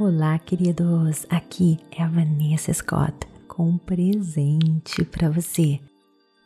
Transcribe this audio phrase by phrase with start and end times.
[0.00, 1.26] Olá, queridos!
[1.28, 5.80] Aqui é a Vanessa Scott com um presente para você.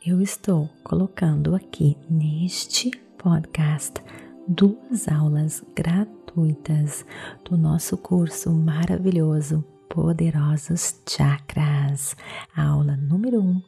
[0.03, 4.01] Eu estou colocando aqui neste podcast
[4.47, 7.05] duas aulas gratuitas
[7.45, 12.15] do nosso curso maravilhoso Poderosos Chakras,
[12.55, 13.61] a aula número 1 um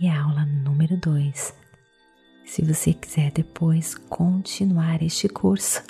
[0.00, 1.52] e a aula número 2.
[2.46, 5.82] Se você quiser depois continuar este curso,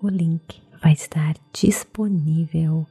[0.00, 2.84] o link vai estar disponível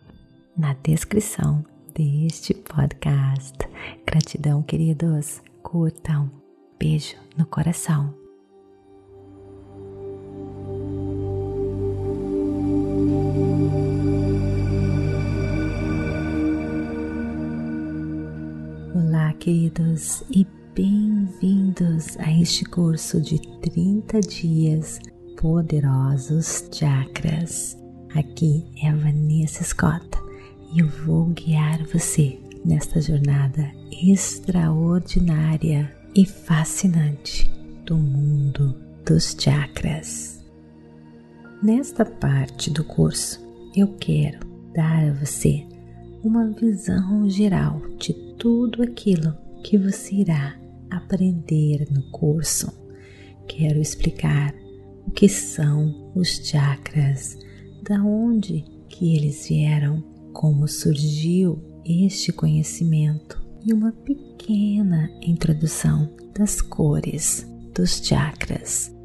[0.57, 1.63] na descrição
[1.93, 3.57] deste podcast.
[4.05, 5.41] Gratidão, queridos.
[5.61, 6.31] Curtam.
[6.79, 8.13] Beijo no coração.
[18.95, 24.99] Olá, queridos, e bem-vindos a este curso de 30 dias
[25.37, 27.80] poderosos chakras.
[28.13, 30.05] Aqui é a Vanessa Scott
[30.73, 37.49] e eu vou guiar você nesta jornada extraordinária e fascinante
[37.85, 40.43] do mundo dos chakras.
[41.63, 43.39] Nesta parte do curso,
[43.73, 44.39] eu quero
[44.73, 45.65] dar a você
[46.21, 49.33] uma visão geral de tudo aquilo
[49.63, 52.73] que você irá aprender no curso.
[53.47, 54.53] Quero explicar
[55.07, 57.39] o que são os chakras,
[57.91, 67.45] da onde que eles vieram, como surgiu este conhecimento e uma pequena introdução das cores
[67.75, 68.95] dos chakras.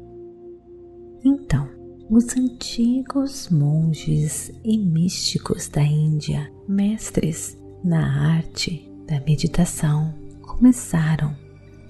[1.21, 1.67] Então,
[2.09, 11.35] os antigos monges e místicos da Índia, mestres na arte da meditação, começaram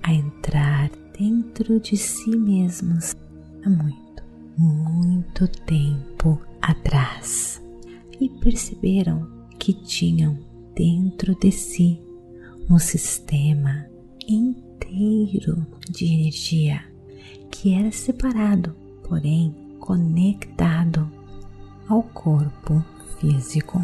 [0.02, 3.16] a entrar dentro de si mesmos
[3.64, 4.24] há muito,
[4.58, 7.62] muito tempo atrás
[8.20, 10.38] e perceberam que tinham
[10.76, 12.02] dentro de si
[12.70, 13.86] um sistema
[14.28, 16.84] inteiro de energia
[17.50, 18.76] que era separado,
[19.08, 21.10] porém conectado
[21.88, 22.84] ao corpo
[23.20, 23.82] físico.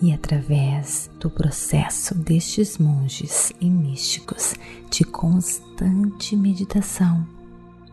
[0.00, 4.54] E através do processo destes monges e místicos
[4.90, 7.26] de constante meditação,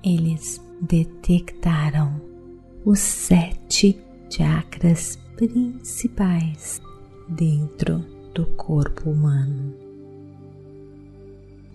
[0.04, 2.35] eles detectaram
[2.86, 6.80] os sete chakras principais
[7.28, 9.74] dentro do corpo humano.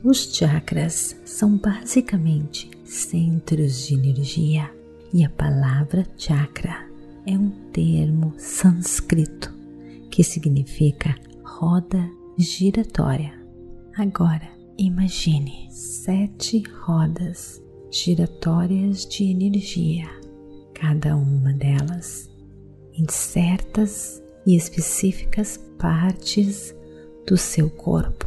[0.04, 4.70] Os chakras são basicamente centros de energia
[5.12, 6.88] e a palavra chakra
[7.26, 9.52] é um termo sânscrito
[10.12, 13.32] que significa roda giratória.
[13.96, 14.48] Agora,
[14.78, 17.60] imagine sete rodas
[17.90, 20.19] giratórias de energia,
[20.80, 22.30] cada uma delas
[22.94, 26.74] em certas e específicas partes
[27.26, 28.26] do seu corpo.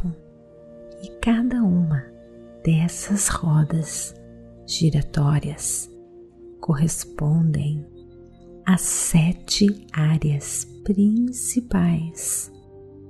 [1.02, 2.04] E cada uma
[2.64, 4.14] dessas rodas
[4.66, 5.90] giratórias
[6.60, 7.84] correspondem
[8.64, 12.52] a sete áreas principais,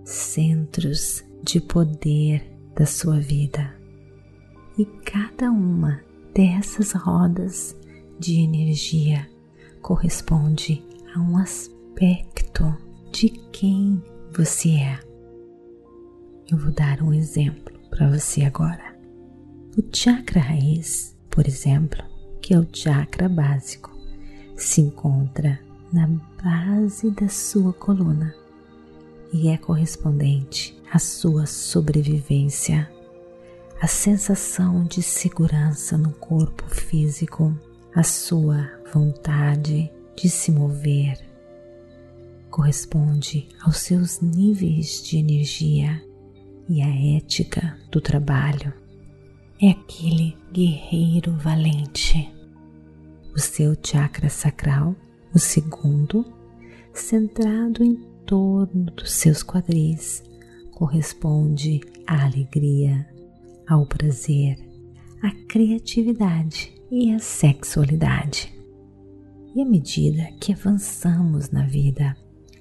[0.04, 3.78] centros de poder da sua vida.
[4.78, 6.00] E cada uma
[6.34, 7.76] dessas rodas
[8.18, 9.33] de energia
[9.84, 10.82] corresponde
[11.14, 12.74] a um aspecto
[13.12, 14.02] de quem
[14.32, 14.98] você é.
[16.50, 18.98] Eu vou dar um exemplo para você agora.
[19.76, 22.02] O chakra raiz, por exemplo,
[22.40, 23.94] que é o chakra básico,
[24.56, 25.60] se encontra
[25.92, 26.08] na
[26.42, 28.34] base da sua coluna
[29.34, 32.90] e é correspondente à sua sobrevivência
[33.82, 37.54] a sensação de segurança no corpo físico,
[37.94, 41.18] a sua vontade de se mover,
[42.48, 46.00] corresponde aos seus níveis de energia
[46.68, 48.72] e a ética do trabalho.
[49.60, 52.32] É aquele guerreiro valente.
[53.34, 54.94] O seu chakra sacral,
[55.34, 56.24] o segundo,
[56.92, 60.22] centrado em torno dos seus quadris,
[60.70, 63.04] corresponde à alegria,
[63.68, 64.56] ao prazer,
[65.20, 68.54] à criatividade e à sexualidade.
[69.54, 72.16] E à medida que avançamos na vida,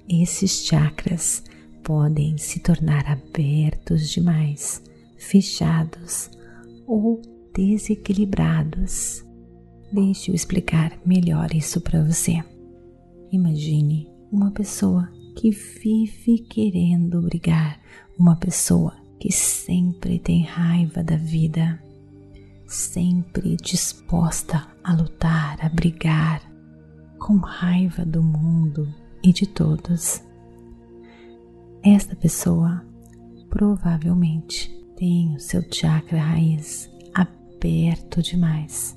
[0.08, 1.42] esses chakras
[1.82, 4.80] podem se tornar abertos demais,
[5.18, 6.30] fechados
[6.86, 7.20] ou
[7.52, 9.24] desequilibrados.
[9.92, 12.42] Deixe eu explicar melhor isso para você.
[13.32, 17.80] Imagine uma pessoa que vive querendo brigar,
[18.16, 21.82] uma pessoa que sempre tem raiva da vida,
[22.68, 26.53] sempre disposta a lutar, a brigar,
[27.24, 28.86] com raiva do mundo
[29.22, 30.22] e de todos.
[31.82, 32.84] esta pessoa
[33.48, 38.94] provavelmente tem o seu chakra raiz aberto demais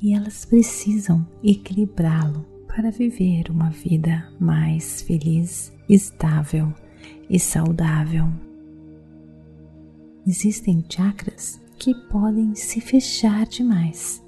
[0.00, 6.72] e elas precisam equilibrá-lo para viver uma vida mais feliz, estável
[7.28, 8.28] e saudável.
[10.24, 14.24] Existem chakras que podem se fechar demais,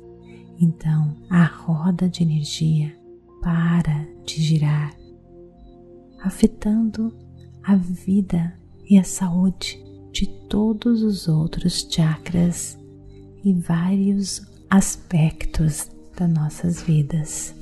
[0.60, 2.94] então a roda de energia
[3.40, 4.94] para de girar,
[6.20, 7.16] afetando
[7.62, 8.58] a vida
[8.88, 9.82] e a saúde
[10.12, 12.78] de todos os outros chakras
[13.44, 17.54] e vários aspectos das nossas vidas.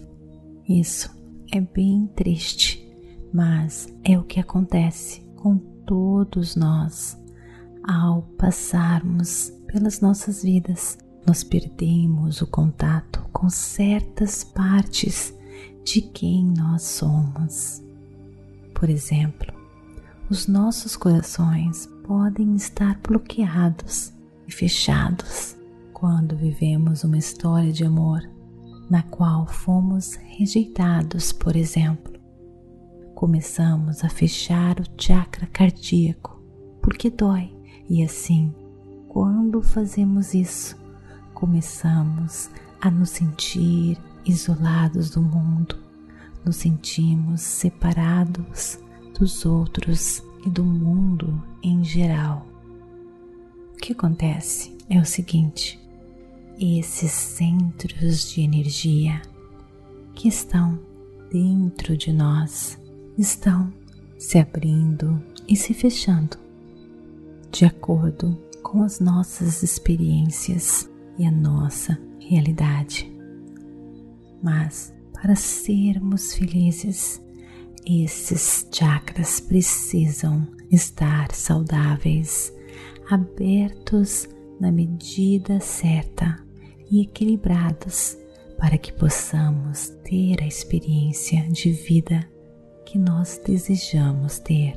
[0.69, 1.11] Isso
[1.53, 2.85] é bem triste,
[3.33, 7.17] mas é o que acontece com todos nós
[7.87, 10.99] ao passarmos pelas nossas vidas.
[11.27, 15.35] Nós perdemos o contato com certas partes
[15.85, 17.83] de quem nós somos.
[18.73, 19.53] Por exemplo,
[20.31, 24.13] os nossos corações podem estar bloqueados
[24.47, 25.57] e fechados
[25.93, 28.21] quando vivemos uma história de amor
[28.89, 32.13] na qual fomos rejeitados, por exemplo.
[33.15, 36.41] Começamos a fechar o chakra cardíaco
[36.81, 37.53] porque dói,
[37.91, 38.55] e assim,
[39.09, 40.77] quando fazemos isso,
[41.37, 42.49] começamos
[42.81, 45.77] a nos sentir isolados do mundo,
[46.43, 48.79] nos sentimos separados
[49.19, 52.47] dos outros e do mundo em geral.
[53.75, 55.79] O que acontece é o seguinte:
[56.59, 59.21] esses centros de energia
[60.15, 60.81] que estão
[61.31, 62.79] dentro de nós
[63.19, 63.71] estão
[64.19, 66.39] se abrindo e se fechando
[67.53, 70.89] de acordo com as nossas experiências
[71.19, 73.13] e a nossa realidade.
[74.43, 77.23] Mas para sermos felizes,
[77.87, 82.53] esses chakras precisam estar saudáveis,
[83.09, 84.29] abertos
[84.61, 86.39] na medida certa
[86.91, 88.17] e equilibrados
[88.59, 92.29] para que possamos ter a experiência de vida
[92.85, 94.75] que nós desejamos ter,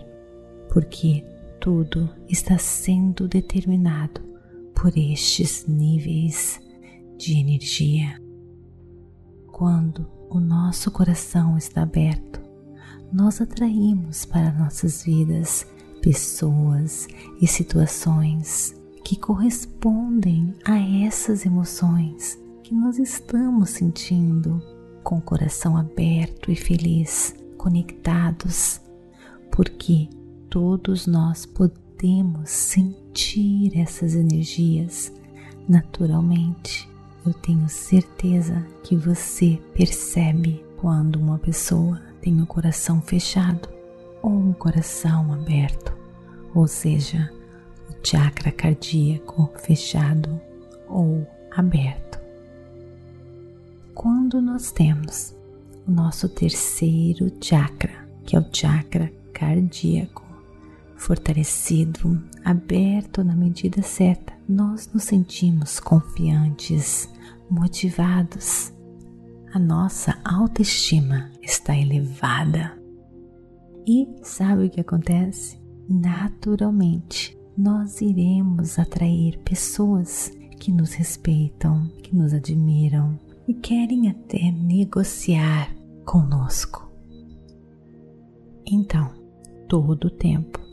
[0.71, 1.24] porque
[1.59, 4.21] tudo está sendo determinado
[4.80, 6.60] por estes níveis
[7.18, 8.18] de energia.
[9.48, 12.40] Quando o nosso coração está aberto,
[13.12, 15.68] nós atraímos para nossas vidas
[16.02, 17.08] pessoas
[17.42, 18.74] e situações
[19.04, 24.62] que correspondem a essas emoções que nós estamos sentindo
[25.04, 28.80] com o coração aberto e feliz, conectados,
[29.52, 30.08] porque
[30.50, 31.79] todos nós podemos
[32.46, 35.12] sentir essas energias
[35.68, 36.90] naturalmente.
[37.25, 43.68] Eu tenho certeza que você percebe quando uma pessoa tem o coração fechado
[44.22, 45.94] ou um coração aberto,
[46.56, 47.31] ou seja,
[48.02, 50.40] chakra cardíaco fechado
[50.88, 52.18] ou aberto.
[53.94, 55.36] Quando nós temos
[55.86, 60.29] o nosso terceiro chakra, que é o chakra cardíaco,
[61.00, 67.10] fortalecido, aberto na medida certa, nós nos sentimos confiantes,
[67.50, 68.74] motivados.
[69.54, 72.78] A nossa autoestima está elevada.
[73.88, 75.57] E sabe o que acontece?
[75.90, 85.73] Naturalmente, nós iremos atrair pessoas que nos respeitam, que nos admiram e querem até negociar
[86.06, 86.92] conosco.
[88.66, 89.12] Então,
[89.68, 90.69] todo o tempo,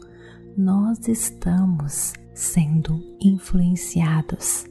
[0.57, 4.65] nós estamos sendo influenciados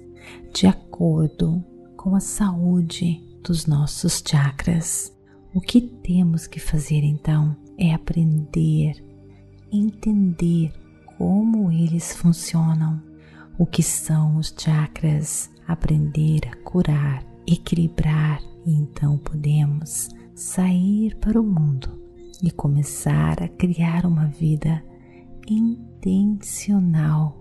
[0.51, 1.63] de acordo
[1.96, 5.15] com a saúde dos nossos chakras.
[5.54, 8.96] O que temos que fazer então é aprender,
[9.72, 10.74] entender
[11.20, 13.00] como eles funcionam,
[13.56, 21.44] o que são os chakras, aprender a curar, equilibrar e então podemos sair para o
[21.44, 21.92] mundo
[22.42, 24.84] e começar a criar uma vida
[25.48, 27.36] intencional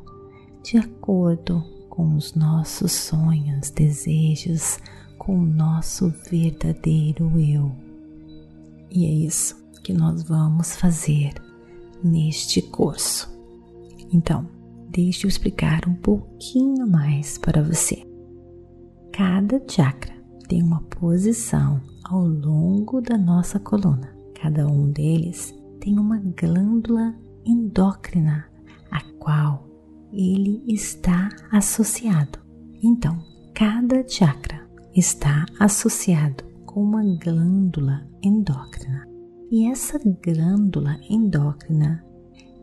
[0.62, 4.78] de acordo com os nossos sonhos, desejos,
[5.18, 7.70] com o nosso verdadeiro eu.
[8.90, 11.34] E é isso que nós vamos fazer
[12.02, 13.32] neste curso.
[14.12, 14.48] Então,
[14.90, 18.06] deixe eu explicar um pouquinho mais para você.
[19.12, 20.14] Cada chakra
[20.48, 24.14] tem uma posição ao longo da nossa coluna.
[24.34, 28.46] Cada um deles tem uma glândula endócrina
[28.90, 29.68] a qual
[30.12, 32.38] ele está associado.
[32.82, 33.18] Então,
[33.54, 39.06] cada chakra está associado com uma glândula endócrina.
[39.50, 42.04] E essa glândula endócrina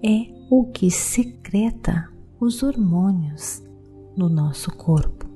[0.04, 2.10] é o que secreta
[2.40, 3.64] os hormônios
[4.18, 5.30] no nosso corpo.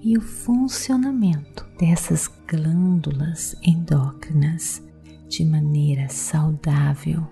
[0.00, 4.82] E o funcionamento dessas glândulas endócrinas
[5.28, 7.26] de maneira saudável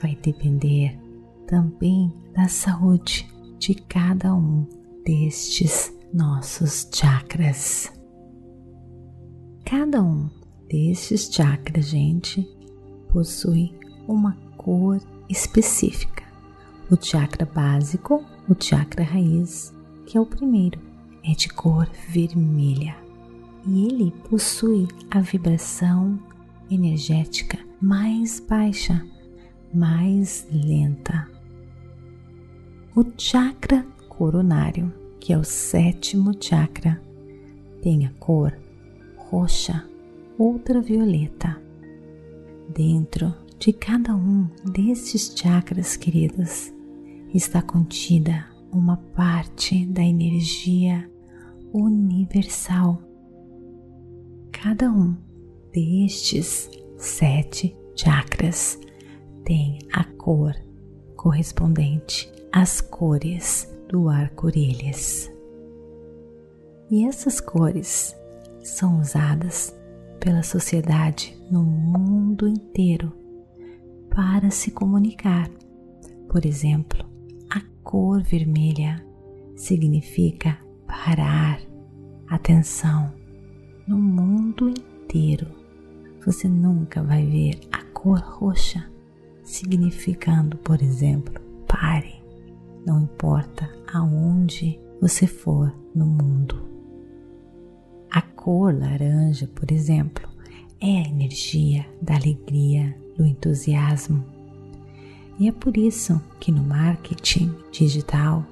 [0.00, 0.98] vai depender
[1.46, 3.28] também da saúde
[3.58, 4.66] de cada um
[5.04, 7.92] destes nossos chakras.
[9.64, 10.28] Cada um
[10.68, 12.48] destes chakras, gente,
[13.08, 13.74] possui
[14.06, 16.24] uma cor específica.
[16.90, 19.74] O chakra básico, o chakra raiz,
[20.06, 20.80] que é o primeiro,
[21.22, 23.08] é de cor vermelha
[23.66, 26.18] e ele possui a vibração
[26.70, 29.04] energética mais baixa,
[29.72, 31.28] mais lenta.
[32.94, 37.00] O chakra coronário, que é o sétimo chakra,
[37.82, 38.52] tem a cor
[39.30, 39.84] roxa,
[40.38, 41.60] ultravioleta.
[42.74, 46.72] Dentro de cada um desses chakras, queridos,
[47.34, 51.10] está contida uma parte da energia
[51.72, 53.02] universal.
[54.50, 55.14] Cada um
[55.72, 58.78] destes sete chakras
[59.48, 60.54] tem a cor
[61.16, 65.32] correspondente às cores do arco-íris.
[66.90, 68.14] E essas cores
[68.62, 69.74] são usadas
[70.20, 73.10] pela sociedade no mundo inteiro
[74.10, 75.50] para se comunicar.
[76.28, 77.06] Por exemplo,
[77.48, 79.02] a cor vermelha
[79.56, 81.58] significa parar,
[82.28, 83.14] atenção.
[83.86, 85.46] No mundo inteiro,
[86.22, 88.97] você nunca vai ver a cor roxa
[89.48, 92.22] significando, por exemplo, pare.
[92.86, 96.62] Não importa aonde você for no mundo.
[98.10, 100.28] A cor laranja, por exemplo,
[100.80, 104.24] é a energia da alegria, do entusiasmo.
[105.38, 108.44] E é por isso que no marketing digital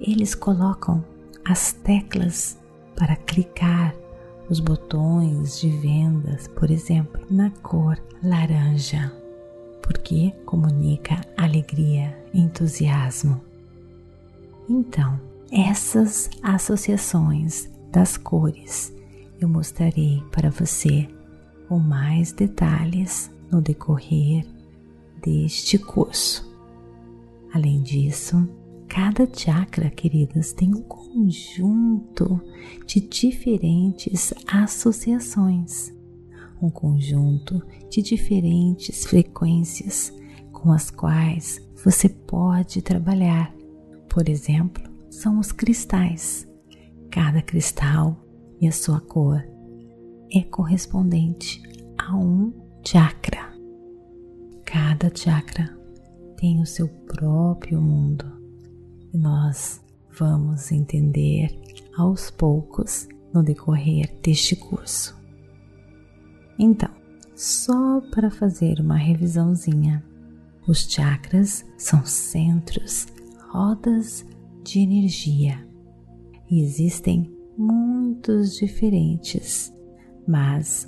[0.00, 1.04] eles colocam
[1.44, 2.58] as teclas
[2.96, 3.94] para clicar
[4.48, 9.12] os botões de vendas, por exemplo, na cor laranja,
[9.90, 13.40] porque comunica alegria, entusiasmo.
[14.68, 15.20] Então,
[15.50, 18.94] essas associações das cores
[19.40, 21.08] eu mostrarei para você
[21.68, 24.46] com mais detalhes no decorrer
[25.20, 26.48] deste curso.
[27.52, 28.48] Além disso,
[28.86, 32.40] cada chakra, queridas, tem um conjunto
[32.86, 35.92] de diferentes associações,
[36.60, 40.12] um conjunto de diferentes frequências
[40.52, 43.54] com as quais você pode trabalhar.
[44.08, 46.46] Por exemplo, são os cristais.
[47.10, 48.16] Cada cristal
[48.60, 49.42] e a sua cor
[50.32, 51.62] é correspondente
[51.98, 52.52] a um
[52.86, 53.52] chakra.
[54.64, 55.76] Cada chakra
[56.36, 58.24] tem o seu próprio mundo
[59.12, 59.80] e nós
[60.18, 61.50] vamos entender
[61.96, 65.19] aos poucos no decorrer deste curso.
[66.62, 66.90] Então,
[67.34, 70.04] só para fazer uma revisãozinha,
[70.68, 73.06] os chakras são centros,
[73.48, 74.26] rodas
[74.62, 75.66] de energia
[76.50, 79.72] e existem muitos diferentes,
[80.28, 80.86] mas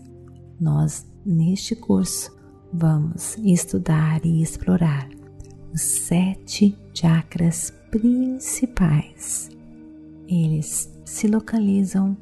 [0.61, 2.37] nós neste curso
[2.71, 5.09] vamos estudar e explorar
[5.73, 9.49] os sete chakras principais.
[10.29, 12.15] Eles se localizam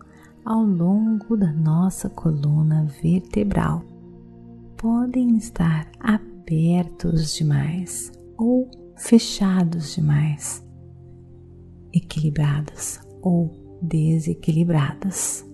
[0.44, 3.82] ao longo da nossa coluna vertebral.
[4.76, 10.66] Podem estar abertos demais ou fechados demais,
[11.92, 13.50] equilibrados ou
[13.82, 15.44] desequilibrados.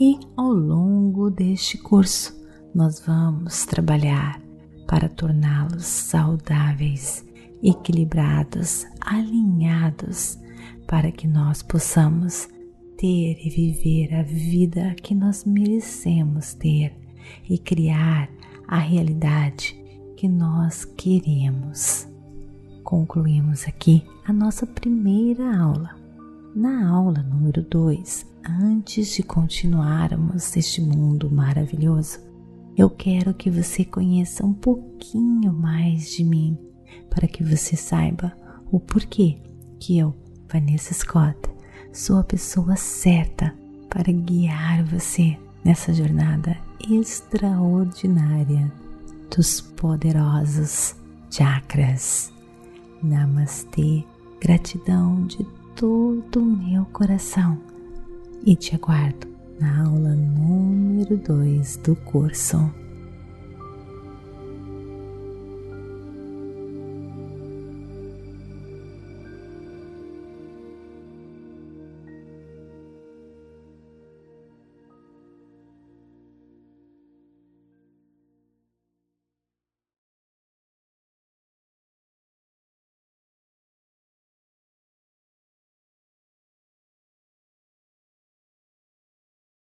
[0.00, 2.38] E ao longo deste curso,
[2.74, 4.40] nós vamos trabalhar
[4.86, 7.24] para torná-los saudáveis,
[7.62, 10.38] equilibrados, alinhados,
[10.86, 12.48] para que nós possamos
[12.98, 16.92] ter e viver a vida que nós merecemos ter
[17.48, 18.28] e criar
[18.66, 19.80] a realidade
[20.16, 22.08] que nós queremos.
[22.82, 25.96] Concluímos aqui a nossa primeira aula.
[26.56, 32.18] Na aula número 2, antes de continuarmos este mundo maravilhoso,
[32.76, 36.58] eu quero que você conheça um pouquinho mais de mim,
[37.08, 38.32] para que você saiba
[38.72, 39.40] o porquê
[39.78, 40.14] que eu,
[40.50, 41.47] Vanessa Scott,
[41.98, 43.52] sou a pessoa certa
[43.90, 46.56] para guiar você nessa jornada
[46.88, 48.72] extraordinária
[49.36, 50.94] dos poderosos
[51.28, 52.32] chakras.
[53.02, 54.04] Namastê,
[54.40, 57.58] gratidão de todo o meu coração
[58.46, 59.26] e te aguardo
[59.58, 62.72] na aula número 2 do curso.